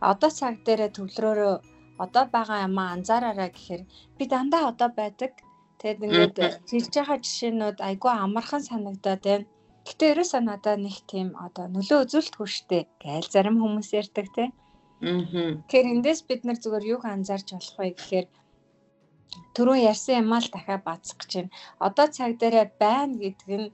[0.00, 1.54] одоо цаг дээр төвлөрөөрөө
[2.04, 3.82] одоо байгаа юмаа анзаараарай гэхээр
[4.16, 5.32] би дандаа одоо байдаг
[5.84, 6.36] Тэгэд ингээд
[6.70, 9.46] хэлж байгаа жишээнүүд айгүй амархан санагдаад байна.
[9.84, 14.44] Гэтэ ерөөсөө надад нэг тийм одоо нөлөө үзүүлдэг штэ гээл зарим хүмүүс ярьдаг те.
[15.04, 15.60] Аа.
[15.68, 18.26] Тэгэхээр эндээс бид нар зүгээр юг анзаарч болох вэ гэхээр
[19.54, 21.52] түрүү ярьсан юм аа л дахиад бацах гэж байна.
[21.86, 23.68] Одоо цаг дээрээ байна гэдэг нь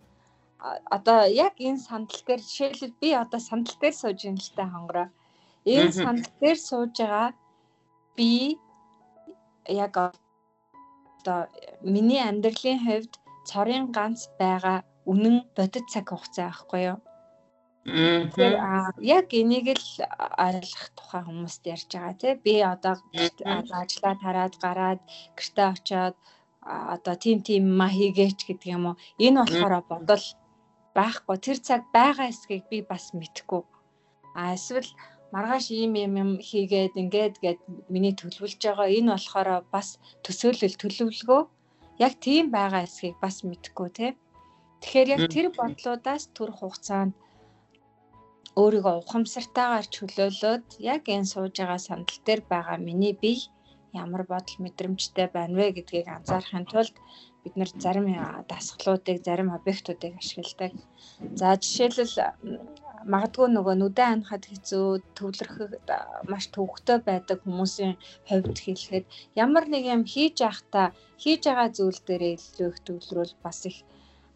[0.96, 5.08] одоо яг энэ сандал дээр жишээлбэл би одоо сандал дээр сууж юм л та хонгороо.
[5.64, 7.28] Энэ сандал дээр сууж байгаа
[8.16, 8.58] би
[9.84, 9.94] яг
[11.20, 11.40] одоо
[11.94, 13.12] миний амьдралын хувьд
[13.48, 14.78] цорын ганц байгаа
[15.10, 16.98] үнэн бодит цаг хугацаа байхгүй юу?
[17.84, 18.56] Тэгэхээр
[19.16, 19.88] яг энийг л
[20.46, 22.34] ойлгох тухай хүмүүст ярьж байгаа тий.
[22.44, 22.94] Би одоо
[23.80, 25.00] ажлаа тараад гараад
[25.38, 26.16] гэртээ очиод
[26.94, 29.00] одоо тийм тийм ма хийгээч гэдэг юм уу.
[29.24, 30.24] Энэ болохоор бодол
[30.96, 31.36] байхгүй.
[31.40, 33.62] Тэр цаг байгаа эсхийг би бас мэдэхгүй.
[34.36, 34.90] А эсвэл
[35.32, 37.60] маргааш ийм юм юм хийгээд ингээд гээд
[37.92, 39.88] миний төлөвлөж байгаа энэ болохоор бас
[40.24, 41.42] төсөөлөл төлөвлөгөө
[42.06, 44.10] яг тийм байгаа эсхийг бас мэдэхгүй тий.
[44.80, 47.12] Тэгэхээр яг тэр бодлуудаас төр хугацаанд
[48.60, 53.42] өөрийгөө ухамсартайгаар чөлөөлөөд яг энэ сууж байгаа сандал дээр байгаа миний бие
[54.02, 56.96] ямар бодол мэдрэмжтэй байна вэ гэдгийг анзаарахын тулд
[57.42, 58.06] бид нар зарим
[58.50, 60.72] дасгалуудыг, зарим объектуудыг ашигладаг.
[61.38, 62.16] За жишээлбэл
[63.12, 65.72] магадгүй нөгөө нүдэн ханахад хэцүү төвлөрөхөд
[66.30, 67.94] маш төвөгтэй байдаг хүмүүсийн
[68.28, 69.04] хувьд хэлэхэд
[69.44, 70.86] ямар нэг юм хийж явахдаа
[71.22, 73.78] хийж байгаа зүйл дээр илүү их төвлөрүүл бас их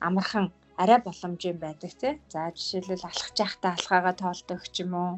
[0.07, 2.15] амархан арай боломжийн байдаг тий.
[2.33, 5.13] За жишээлбэл алхаж явахдаа алхаагаа тоолдог ч юм уу.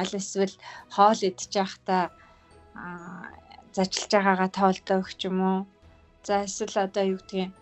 [0.00, 0.54] Аль эсвэл
[0.94, 2.02] хоол идчих явахдаа
[3.74, 5.58] зажилж байгаагаа тоолдог ч юм уу.
[6.26, 7.52] За эсвэл одоо юу гэдгийг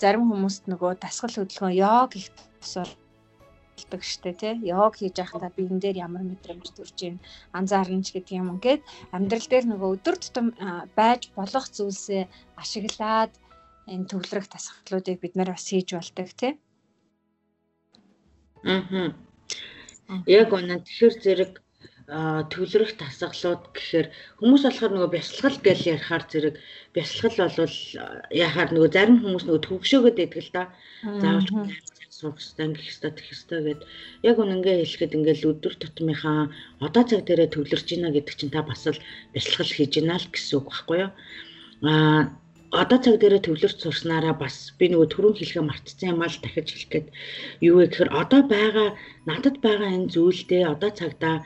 [0.00, 2.28] зарим хүмүүст нөгөө дасгал хөдөлгөөн йог их
[2.60, 4.54] тусалдаг штэ тий.
[4.72, 7.16] Йог хийж байхдаа биен дээр ямар мэдрэмж төрж ийн
[7.52, 8.82] анзаарна ч гэдэг юм ингээд
[9.14, 10.46] амьдрал дээр нөгөө өдөр тутам
[10.98, 12.24] байж болох зүйлсээ
[12.62, 13.32] ашиглаад
[13.86, 16.52] энэ төвлөрөх тасгалуудыг бид нар бас хийж болдог тий.
[18.66, 19.14] Аа.
[20.26, 21.52] Яг үнэ тэгэхээр зэрэг
[22.06, 24.06] төвлөрөх тасгалууд гэхээр
[24.38, 26.54] хүмүүс болохоор нөгөө бясалгал гэж ярихаар зэрэг
[26.94, 27.76] бясалгал болвол
[28.30, 30.64] яхаар нөгөө зарим хүмүүс нөгөө төвөгшөөгөөд байдаг л да.
[31.02, 31.50] Заавал
[32.16, 33.82] суух хэрэгтэй, ингэх хэрэгтэй, тэгэх хэрэгтэй гэд
[34.24, 36.40] яг үнэнгээ хэлэхэд ингээл өдөр тутмынхаа
[36.80, 39.02] одоо цаг дээрээ төвлөрч ийна гэдэг чинь та бас л
[39.34, 41.12] бясалгал хийж ийна л гэсэн үг байхгүй юу?
[41.84, 42.32] Аа
[42.70, 46.68] одоо цаг дээрээ төвлөрч сурснараа бас би нөгөө түрүүн хэлэхээ мартсан юм аа л дахиж
[46.70, 47.06] хэлэх гээд
[47.68, 48.88] юу вэ гэхээр одоо байгаа
[49.28, 51.36] надад байгаа энэ зүйлдээ одоо цагтаа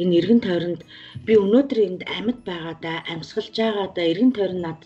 [0.00, 0.80] энэ эргэн тойронд
[1.26, 4.80] би өнөөдөр энд амьд байгаадаа амьсгалж байгаадаа эргэн тойрон над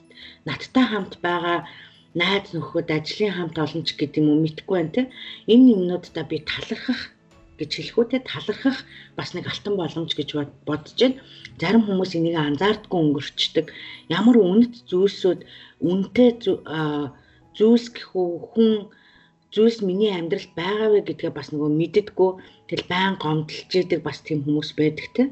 [0.48, 1.58] надтай хамт байгаа
[2.20, 5.02] найз нөхөд ажлын хамт олонч гэдэг юм уу мэдгүй байна те
[5.52, 7.02] энэ юмнуудаа би талархах
[7.58, 8.78] гэж хэлэхүүтэй талархах
[9.18, 10.28] бас нэг алтан боломж гэж
[10.66, 11.22] бодож байна.
[11.60, 13.66] Зарим хүмүүс энийг анзаардгүй өнгөрчдөг.
[14.10, 15.40] Ямар үнэт зүйлсүүд
[15.88, 16.30] үнэтэй
[17.56, 18.70] зүйлс гэх үү хүн
[19.54, 22.30] зүйлс миний амьдралд байгаа вэ гэдгээ бас нөгөө мэддэггүй.
[22.68, 25.22] Тэгэл байн гомдолж идэг бас тийм хүмүүс байдаг те.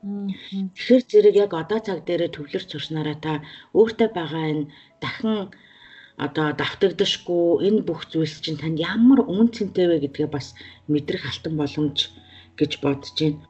[0.00, 3.32] Тэгэхээр зэрэг яг одоо цаг дээрээ төвлөрч сурснараа та
[3.76, 4.70] өөртөө байгаа энэ
[5.02, 5.52] дахин
[6.26, 10.46] одоо давтагдашгүй энэ бүх зүйлс чинь танд ямар үн цэнтэй вэ гэдгээ бас
[10.92, 11.98] мэдрэх алтан боломж
[12.58, 13.44] гэж бодож байна.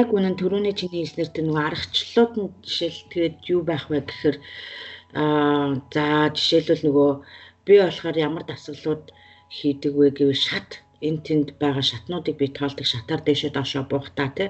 [0.00, 4.36] Яг үнэн төрөний чиний хэлснээр тэр нөгөө аргачлалууд нь жишээл тэгээд юу байх вэ гэхээр
[5.22, 6.04] аа за
[6.36, 7.10] жишээлбэл нөгөө
[7.66, 9.04] би болохоор ямар дасгалууд
[9.56, 10.70] хийдэг вэ гэвэл шат
[11.06, 14.48] энэ тэнд байгаа шатнуудыг би тоолдог шатаар дэшээ доошоо буухтаа тий.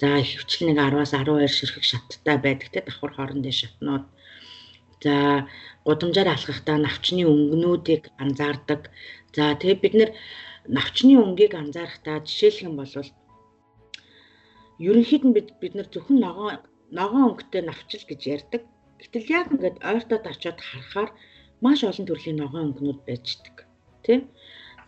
[0.00, 4.04] За хөвчл нэг 10-аас 12 ширхэг шаттай байдаг тий давхар хоорондын шатнууд.
[5.04, 5.14] За
[5.86, 8.80] гудамжаар алхахдаа навчны өнгнүүдийг анзаардаг.
[9.36, 10.10] За тэгээ бид нэр
[10.76, 12.90] навчны өнгийг анзаарахдаа жишээлх юм бол
[14.78, 16.58] ерөнхийд нь бид бид нар зөвхөн ногоон
[16.90, 18.62] ногоон өнгөтэй навчил гэж ярьдаг.
[19.00, 21.10] Гэтэл яг ингээд ойртоод очиод харахаар
[21.64, 23.56] маш олон төрлийн ногоон өнгнүүд байждаг.
[24.04, 24.14] Тэ?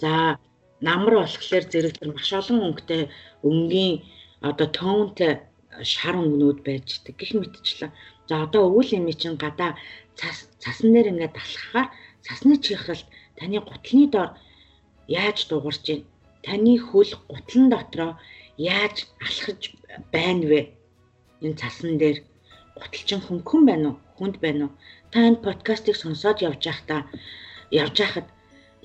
[0.03, 0.39] За
[0.81, 3.03] намар болохоор зэрэг тэр маш олон өнгөтэй
[3.49, 3.95] өнгийн
[4.49, 5.33] одоо тоонтой
[5.93, 7.93] шар өнгнүүд байждаг гэх мэтчлэн.
[8.29, 9.73] За одоо өвөл эми чин гадаа
[10.19, 11.89] цас цасан дээр ингээд алхахаар
[12.25, 14.31] цасны чихрэлт таны гутлын доор
[15.09, 16.05] яаж дуурч байна?
[16.47, 18.13] Таны хөл гутлан дотроо
[18.57, 19.61] яаж алхаж
[20.15, 20.61] байна вэ?
[21.45, 22.19] Энэ цасан дээр
[22.81, 23.97] гуталчин хөнгөн байна уу?
[24.19, 24.73] Хүнд байна уу?
[25.13, 27.01] Та энэ подкастыг сонсоод явж байхдаа
[27.71, 28.27] явж байхад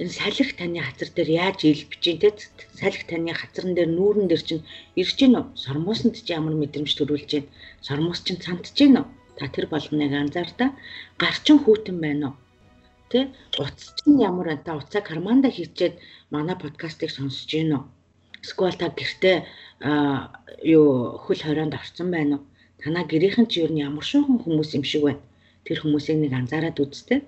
[0.01, 2.33] энэ салхи таны хазар дээр яаж илбэж дээ
[2.79, 4.63] салхи таны хазарн дээр нүүрэн дээр чинь
[5.01, 5.45] ирж гин үү?
[5.63, 7.49] Сормуусанд чи ямар мэдрэмж төрүүлж байна
[7.87, 9.05] сормуус чинь цантж гин үү?
[9.37, 10.69] Та тэр болгоныг анзаардаа
[11.21, 12.35] гарчин хүүтэн байна уу?
[13.11, 13.19] Тэ?
[13.59, 14.65] Уц чинь ямар байна?
[14.65, 15.99] Та уцаа карманда хийчээд
[16.31, 17.83] манай подкастыг сонсож гин үү?
[18.43, 19.37] Эсвэл та гэртээ
[20.75, 22.43] юу хөл хорионд орсон байна уу
[22.83, 25.23] танаа гэрийнхэн чи юу ямар шуухан хүмүүс юм шиг байна?
[25.65, 27.21] Тэр хүмүүсийг нэг анзаараад үзтээ.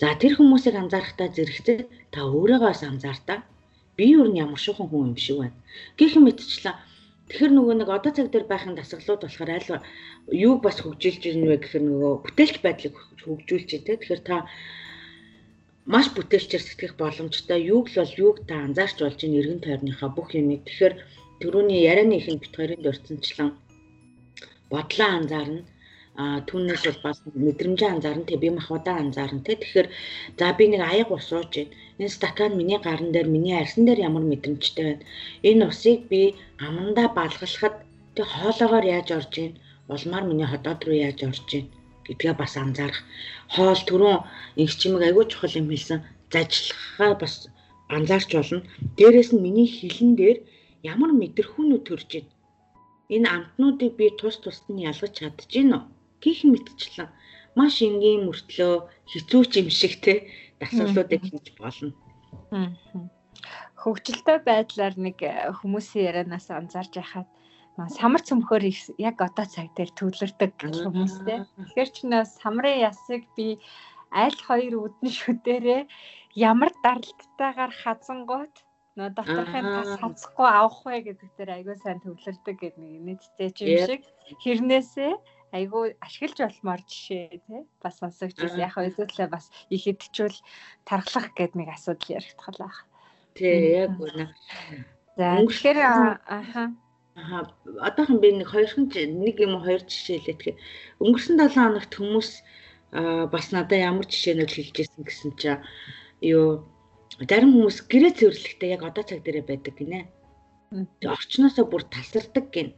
[0.00, 1.78] За тэр хүмүүсийг анзаарахтаа зэрэгцээ
[2.10, 3.38] та өөрийгөөс анзаартаа.
[3.96, 5.56] Би юу н ямар шухан хүн юм шиг байна.
[5.98, 6.74] Гэх мэтчлэн
[7.24, 9.70] Тэгэхээр нөгөө нэг одоо цаг дээр байхын дасгалууд болохоор аль
[10.28, 13.96] юуг бас хөгжүүлж ирнэ вэ гэхээр нөгөө бүтээлч байдлыг хөгжүүлж дээ.
[13.96, 14.36] Тэгэхээр та
[15.88, 17.64] маш бүтээлчээр сэтгэх боломжтой.
[17.64, 20.68] Юуг л бол юуг та анзаарч болж ийн эргэн тойрныхаа бүх юмыг.
[20.68, 20.94] Тэгэхээр
[21.40, 23.50] түрүүний ярианы ихэнд бит хоёрын дурдсанчлан
[24.74, 25.62] бодлоо анзаарна.
[26.20, 28.28] А түүнээс бол бас мэдрэмжээ анзаарна.
[28.28, 29.88] Те би махуудаа анзаарна те тэгэхээр
[30.38, 34.00] за би нэг аяг ус ууж байна энэ стакан миний гарн дээр миний арьсан дээр
[34.08, 35.04] ямар мэдрэмжтэй байна?
[35.48, 36.34] Энэ усыг би
[36.66, 37.74] амандаа балгалахад
[38.16, 39.52] тэг хоолоогоор яаж орж ийн?
[39.94, 41.66] Улмаар миний ходоод руу яаж орж ийн?
[42.06, 43.02] Гэдгээ бас анзаарах.
[43.54, 44.18] Хоол түрүүн
[44.62, 46.00] инх чимэг айгүй чухал юм хэлсэн.
[46.32, 47.34] Зажлахаа бас
[47.96, 48.66] анзаарч болно.
[48.98, 50.38] Дээрэс нь миний хилэн дээр
[50.82, 52.33] ямар мэдрэхүүнүүд төрж байна
[53.10, 55.82] энэ амтнуудыг би тус тусад нь ялгаж чадчихэв үү?
[56.22, 57.10] Гих мэтчлэн
[57.58, 58.74] маш энгийн мөртлөө
[59.10, 60.14] хэцүү ч юм шиг те.
[60.60, 61.92] Дасгалуудыг хийж болно.
[63.82, 67.28] Хөгжилтэй байдлаар нэг э, хүмүүсийн ярианаас анзаарч байхад
[67.98, 68.64] самар цөмхөр
[68.96, 71.44] яг одоо цаг дээр төвлөрдөг хүмүүстэй.
[71.44, 73.60] Тэгэхээр ч нэ самрын ясыг би
[74.08, 75.82] аль хоёр үдэн шүдэрээ
[76.32, 78.54] ямар даралтайгаар хазангуут
[78.94, 83.78] нөө доторхын тас хацахгүй авах вэ гэдэг дээр айгүй сайн төвлөрдөг гэдэг нэг нийттэй юм
[83.90, 84.02] шиг.
[84.42, 85.12] Хэрнээсээ
[85.54, 87.62] айгүй ашиглаж болмоор жишээ тий.
[87.82, 90.38] Бас сонсогч яг өсөлтөө бас их идчихвэл
[90.86, 92.78] тархлах гэдэг нэг асуудал яригдах байх.
[93.34, 94.30] Тий яг үнэ.
[95.18, 96.74] За тэгэхээр аха.
[97.18, 97.46] Аа
[97.82, 100.38] одоохон би нэг хоёрхан нэг юм хоёр жишээ хэлээ.
[100.38, 100.58] Тэгэхээр.
[101.02, 102.30] Өнгөрсөн 7 хоногт хүмүүс
[103.30, 105.62] бас надад ямар жишээнүүд хэлжсэн гэсэн чинь
[106.22, 106.66] юу
[107.22, 110.00] зарим хүмүүс гэрээ цэвэрлэхдээ яг одоо цаг дээрээ байдаг гинэ.
[111.06, 112.74] Орчноосоо бүр тасардаг гин.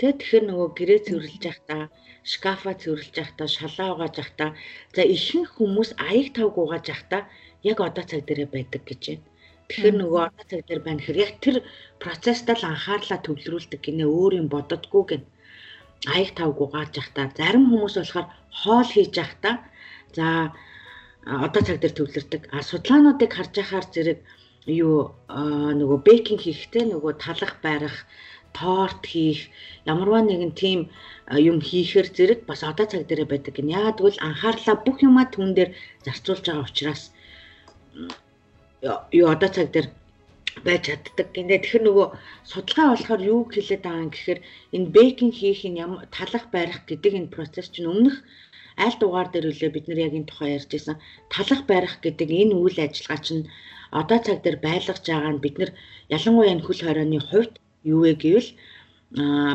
[0.00, 1.82] Тэ тэгэхээр нөгөө гэрээ цэвэрлж явахдаа,
[2.24, 4.50] шкафа цэвэрлж явахдаа, шалаа угааж явахдаа,
[4.96, 7.22] за ихэнх хүмүүс аяг тав гуугааж явахдаа
[7.64, 9.24] яг одоо цаг дээрээ байдаг гэж байна.
[9.68, 11.56] Тэгэхээр нөгөө одоо цаг дээр байна гэхээр яг тэр
[12.00, 15.24] процессд л анхаарлаа төвлөрүүлдэг гинэ өөр юм боддоггүй гин.
[16.12, 18.28] Аяг тав гуугааж явахдаа, зарим хүмүүс болохоор
[18.60, 19.54] хоол хийж явахдаа
[20.16, 20.52] за
[21.26, 22.42] одоо цаг дээр төвлөрдөг.
[22.54, 24.18] А судалгаануудыг харж байхаар зэрэг
[24.66, 27.96] юу нөгөө бейкинг хийхдээ нөгөө талах байрах
[28.54, 29.50] торт хийх
[29.90, 30.80] ямарваа нэгэн тийм
[31.50, 33.74] юм хийхээр зэрэг бас одоо цаг дээр байдаг гин.
[33.74, 35.70] Яагаад гэвэл анхаарлаа бүх юмаа түн дээр
[36.06, 37.02] зарцуулж байгаа учраас
[39.18, 39.88] юу одоо цаг дээр
[40.64, 41.58] байж чаддаг гинэ.
[41.60, 42.06] Тэгэхээр нөгөө
[42.50, 44.40] судалгаа болохоор юу хэлээд байгаа юм гэхээр
[44.76, 45.84] энэ бейкинг хийх энэ
[46.16, 48.16] талах барих гэдэг энэ процесс чинь өмнөх
[48.84, 50.96] аль дугаар дээр үлээ бид нар яг энэ тухай ярьж байсан
[51.32, 53.44] талах барих гэдэг энэ үйл ажиллагаа чинь
[54.00, 55.70] одоо цаг дээр байлгаж байгаа нь бид нар
[56.16, 57.54] ялангуяа энэ хөл хорионы хувьд
[57.92, 58.50] юу вэ гэвэл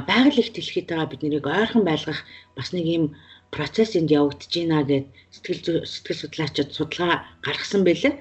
[0.10, 2.20] байгаль их дэлхийтэйгээ бид нарыг ойрхон байлгах
[2.58, 3.06] бас нэг юм
[3.52, 8.14] процесс энд явагдаж байна гэд сэтгэл сэтгэл судлаачид судалгаа гаргасан байлээ.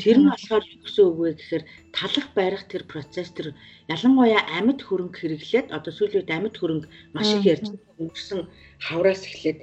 [0.00, 3.52] Тэр нь болохоор юу гэсэн үг вэ гэхээр талах барих тэр процесс тэр
[3.92, 7.68] ялангуяа амьд хөрөнгө хэрэглээд одоо сүүлийн үед амьд хөрөнгө маш их ярьж
[8.00, 8.40] өнгөрсөн
[8.80, 9.58] хавраас эхлээд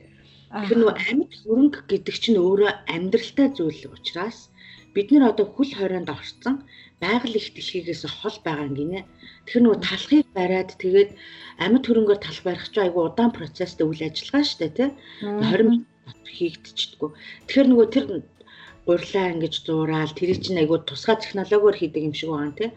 [0.49, 4.49] тэр нөгөө амьд хөрөнгө гэдэг чинь өөрөө амьдралтай зүйл учраас
[4.93, 6.55] бид нар одоо хөл хорионд орцсон
[7.03, 8.99] байгаль их дэлхийгээс хол байгаа юм гинэ.
[9.45, 11.11] Тэгэхээр нөгөө талхыг бариад тэгээд
[11.63, 14.89] амьд хөрөнгөөр тал барих чинь айгүй удаан процесстэй үйл ажиллагаа шүү дээ тий.
[15.21, 15.85] 20 минут
[16.35, 17.09] хийгдчихдэггүй.
[17.45, 18.05] Тэгэхээр нөгөө тэр
[18.89, 22.69] гурлаа ингэж зураал тэр чинь айгүй тусгай технологиор хийдэг юм шиг байгаа тий.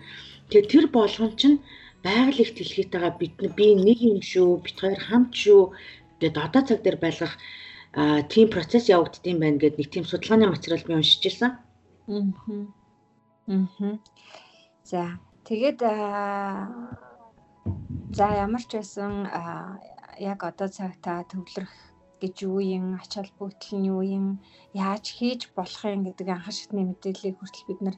[0.53, 1.57] Тэгээд тэр болгон чинь
[2.05, 5.63] байгаль их дэлхийтэйгээ бид би нэг юм шүү, бит хоёр хамт шүү
[6.23, 7.35] гэдэг одоо цаг дээр байлгах
[8.33, 11.51] тийм процесс явагддсан байна гэдэг нэг тийм судалгааны материал би уншиж ирсэн.
[12.09, 12.25] Аа.
[13.51, 13.99] Аа.
[14.85, 15.03] За
[15.45, 15.81] тэгээд
[18.17, 19.29] за ямар ч байсан
[20.19, 21.73] яг одоо цагтаа төвлөрөх
[22.23, 24.27] гэж юу юм ач холбогдол нь юу юм
[24.73, 27.97] яаж хийж болох юм гэдэг анхан шатны мэдээллийг хүртэл бид нар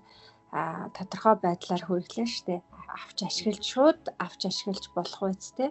[0.96, 2.56] тодорхой байдлаар хөрглөө штэ
[2.94, 5.70] авч ашиглаж шууд авч ашиглаж болох үсттэй.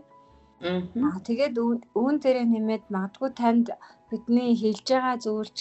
[0.61, 1.55] Аа тэгээд
[1.99, 3.65] үүн дээрээ нэмээд магадгүй танд
[4.09, 5.57] бидний хэлж байгаа зөвлөж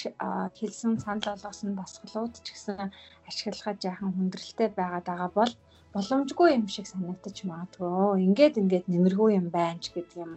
[0.58, 2.78] хэлсэн санал болгосон дасгалууд ч гэсэн
[3.28, 5.52] ашиглахад яахан хүндрэлтэй байгаад байгаа бол
[5.94, 8.22] боломжгүй юм шиг санагдаж магадгүй.
[8.26, 10.32] Ингээд ингээд нэмэргүй юм байна ч гэдэг юм.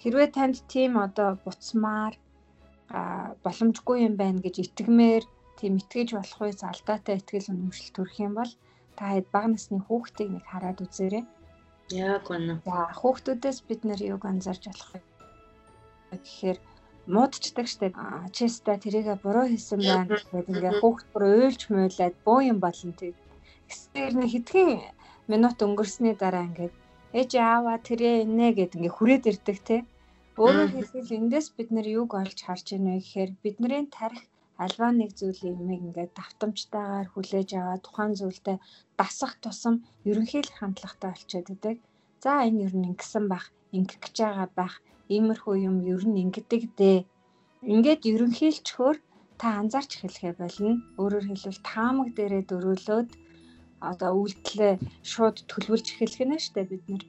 [0.00, 2.14] Хэрвээ танд тийм одоо буцмаар
[3.44, 5.24] боломжгүй юм байна гэж итгэмээр
[5.58, 8.52] тийм итгэж болох үс алдаатай итгэл үнэмшил төрөх юм бол
[8.96, 11.24] та хэд бага насны хүүхдийг нэг хараад үзээрэй.
[11.94, 12.58] Яг үнэ.
[12.66, 15.00] За хүүхдүүдээс бид нэр юг анзаарч болох вэ
[16.10, 16.58] гэхээр
[17.14, 17.94] муудчдаг штеп
[18.36, 23.14] чиста тэрийгэ буруу хийсэн байна гэхэд ингээ хүүхд бүр уйлж муулаад боо юм болно тэг.
[23.70, 24.70] Гэсээр нэг хэдхэн
[25.30, 26.74] минут өнгөрсний дараа ингээд
[27.18, 29.76] ээж аава тэрэ инэ гэд ингээ хүрээд ирдэг те.
[30.42, 34.26] Өөрөөр хэлбэл эндээс бид нар юг олж харж вэ гэхээр бидний тарих
[34.64, 38.56] альва нэг зүйлийг ингээд давтамжтайгаар хүлээж аваад тухайн зүйлтэй
[38.98, 39.74] дасах тусам
[40.08, 41.76] ерөнхий л хандлагатай болчиход идэг.
[42.24, 44.74] За энэ ер нь ингэсэн байх, ингэх гэж байгаа байх,
[45.14, 46.98] иймэрхүү юм ер нь ингэдэг дээ.
[47.72, 48.96] Ингээд ерөнхийлчхөөр
[49.40, 50.72] та анзаарч эхлэхэ болно.
[51.00, 53.10] Өөрөөр хэлбэл таамаг дээрээ дөрөөлөөд
[53.90, 54.74] одоо үйлдэлээ
[55.10, 57.04] шууд төлөвлөж эхлэх нь дээ бид нар.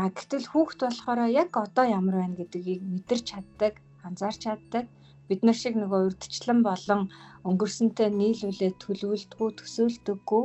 [0.00, 3.74] А гэтэл хүүхд болохоор яг одоо ямар байна гэдгийг мэдэрч чаддаг,
[4.06, 4.84] анзаарч чаддаг.
[5.28, 7.00] Бид нар шиг нөгөө урдчлан болон
[7.48, 10.44] өнгөрсөнтэй нийлүүлээ төлөвлөдгүү, төсөөлдөггүй.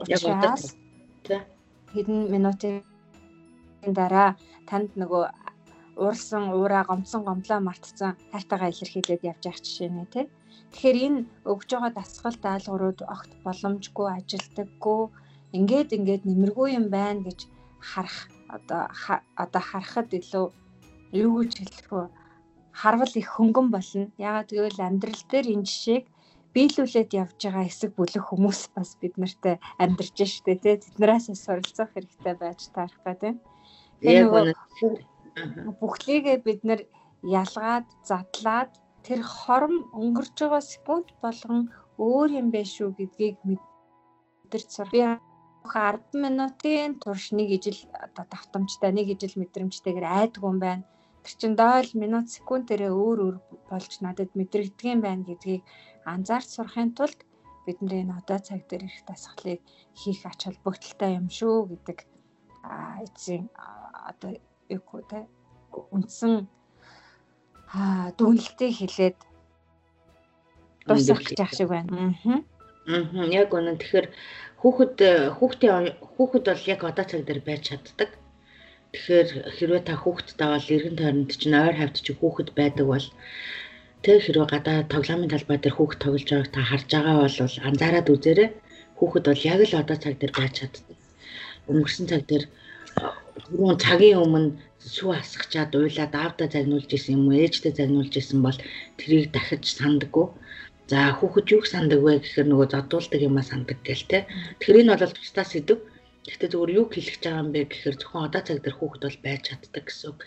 [0.00, 0.76] Учраас
[1.92, 2.84] хэдэн минутын
[3.98, 4.36] дараа
[4.68, 5.24] танд нөгөө
[5.96, 10.26] уурсан уураа гомцсон гомдлоо мартцсан тайтайгаа илэрхийлээд явж явах жишээ нэ тий.
[10.72, 15.00] Тэгэхээр энэ өгж байгаа дасгал даалгаврууд огт боломжгүй ажилдаггүй
[15.56, 17.40] ингээд ингээд нэмэргүй юм байна гэж
[17.80, 18.82] харах одоо
[19.42, 20.46] одоо харахад илүү
[21.24, 22.04] юу гэж хэлэх вэ?
[22.86, 24.14] Харвал их хөнгөн болно.
[24.14, 26.04] Ягаад гэвэл амьдрал дээр энэ жишээг
[26.54, 32.34] биелүүлээд явж байгаа хэсэг бүлэг хүмүүс бас бид нартай амьдарч штэ тий тэднээс суралцах хэрэгтэй
[32.38, 33.34] байж таарах гэдэг.
[34.06, 34.30] Яг
[35.82, 36.80] бүхлийгээ бид нар
[37.42, 38.70] ялгаад задлаад
[39.02, 44.88] тэр хором өнгөрч байгаа секунд болгон өөр юм биш үү гэдгийг мэдэрч сур.
[44.94, 45.02] Би
[45.74, 50.86] 10 минутын турш нэг ижил одоо давтамжтай нэг ижил мэдрэмжтэйгээр айдгүй юм байна.
[51.26, 53.36] Тэр чин дойл минут секундээрээ өөр өөр
[53.66, 55.66] болж надад мэдрэгдэг юм байна гэдгийг
[56.06, 57.18] анзаарч сурахын тулд
[57.66, 59.58] бидний энэ одоо цаг дээр их дасгалыг
[59.90, 61.98] хийх ач холбогдолтой юм шүү гэдэг
[63.02, 63.50] эцсийн
[64.10, 64.38] одоо
[64.70, 65.26] юу вэ
[65.90, 66.46] үндсэн
[68.18, 69.18] дүгнэлтийг хэлээд
[70.86, 72.14] дуусгах гэж ах шиг байна.
[72.22, 72.38] Аа.
[73.42, 73.82] Яг үнэн.
[73.82, 74.06] Тэгэхээр
[74.62, 74.94] хүүхэд
[75.42, 78.10] хүүхдийн хүүхэд бол яг одоо цаг дээр байж чаддаг.
[78.96, 83.06] Тэгэхээр хэрвээ та хүүхэдтэй бол эргэн тойронд чинь ойр хавьд чи хүүхэд байдаг бол
[84.00, 87.36] тэг хэрвээ гадаа тоглоомын талбай дээр хүүхэд тоглож байгааг та харж байгаа бол
[87.68, 88.48] анзаараад үзээрэй.
[88.96, 90.84] Хүүхэд бол яг л одоо цаг дээр байж чаддаг.
[91.68, 92.44] Өнгөрсөн цаг дээр
[93.44, 98.58] түрүүн цагийн өмнө сүү асгачаад уйлаад аавда загнуулж исэн юм уу ээждээ загнуулж исэн бол
[98.98, 100.26] тэрийг дахиж сандаггүй.
[100.90, 104.18] За хүүхэд юг сандаг вэ гэхээр нөгөө задуулдаг юмаа сандаг гэл те.
[104.56, 105.76] Тэгэхээр энэ бол тусдаа сэдв.
[106.26, 109.42] Гэхдээ зөвхөн юу хэлэх байгаа юм бэ гэхээр зөвхөн одоо цаг дээр хүүхэд бол байж
[109.46, 110.18] чаддаг гэсэн үг.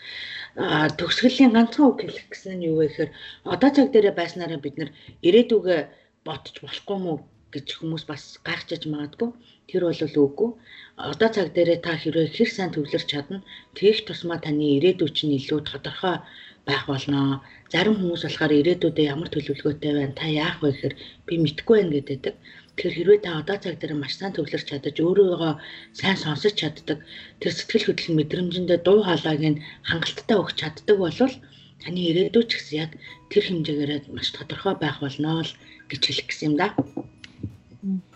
[0.56, 3.10] Аа төгсгөлийн ганцхан үг хэлэх гэсэн нь юу вэ гэхээр
[3.54, 4.90] одоо цаг дээрээ байснараа бид нэр
[5.28, 5.76] ирээдүгэ
[6.26, 7.16] ботч болохгүй мүү
[7.54, 9.30] гэж хүмүүс бас гайхчихж магадгүй.
[9.68, 10.50] Тэр бол үгүй.
[11.10, 13.38] Одоо цаг дээрээ та хэрвээ хэр сайн төвлөрч чадна,
[13.76, 16.16] тэгэх тусмаа таны ирээдүйд чинь илүү тодорхой
[16.66, 17.42] байх болноо.
[17.72, 20.94] Зарим хүмүүс болохоор ирээдүйдээ ямар төлөвлөгөөтэй байна, та яах вэ гэхээр
[21.26, 22.34] би мэдэхгүй байна гэдэг.
[22.80, 25.52] Тэгэхээр хэрвээ та одоо цаг дээр маш сайн төвлөрч чадаж өөрийгөө
[26.00, 27.04] сайн сонсож чаддаг,
[27.36, 31.12] тэр сэтгэл хөдлөл мэдрэмжэндээ дуу хоолойг нь хангалттай өгч чаддаг бол
[31.84, 32.90] таны ирээдүйд ч гэсэн яг
[33.28, 35.52] тэр хэмжээгээр маш тодорхой байх болноо л
[35.92, 36.72] гэж хэлэх гэсэн юм да.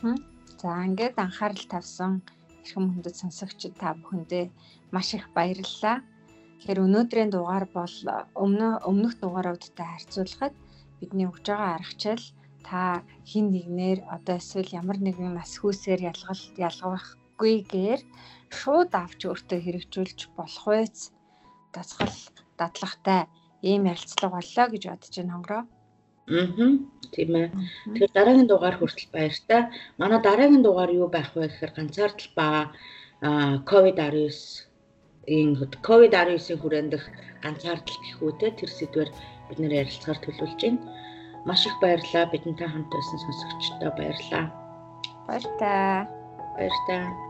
[0.00, 0.16] Аа.
[0.56, 2.24] За ингээд анхаарал тавьсан
[2.64, 4.48] эрхэм хүндэт сонсогчид та бүхэндээ
[4.96, 6.00] маш их баярлалаа.
[6.64, 7.96] Тэгэхээр өнөөдрийн дугаар бол
[8.32, 10.56] өмнө өмнөх дугааруудтай харьцуулахад
[11.04, 12.24] бидний өгж байгаа аргачлал
[12.68, 18.00] та хин нэгнэр одоо эсвэл ямар нэгэн нас хүүсээр ялгал ялгахгүйгээр
[18.58, 20.98] шууд авч өөртөө хэрэгжүүлж болох байц
[21.74, 22.16] дасгал
[22.60, 23.22] дадлагтай
[23.70, 25.64] ийм ярилцлага боллоо гэж бодож байна хонгороо.
[26.28, 26.48] Аа.
[27.12, 27.48] Тийм ээ.
[27.92, 29.60] Тэгэхээр дараагийн дугаар хүртэл баяртай.
[30.00, 32.46] Манай дараагийн дугаар юу байх вэ гэхээр ганцаардл ба
[33.70, 34.08] COVID-19
[35.34, 35.50] ийн
[35.88, 37.04] COVID-19-ийн хүрэндэх
[37.44, 39.10] ганцаардл гэх үүтэй тэр сэдвэр
[39.48, 40.80] бид нэр ярилцахаар төлөвлөж байна.
[41.44, 42.30] Маш их баярлалаа.
[42.32, 44.46] Бидэнтэй хамт байсан сонсогчдоо баярлалаа.
[45.26, 46.08] Баяртай.
[46.56, 47.23] Баяртай.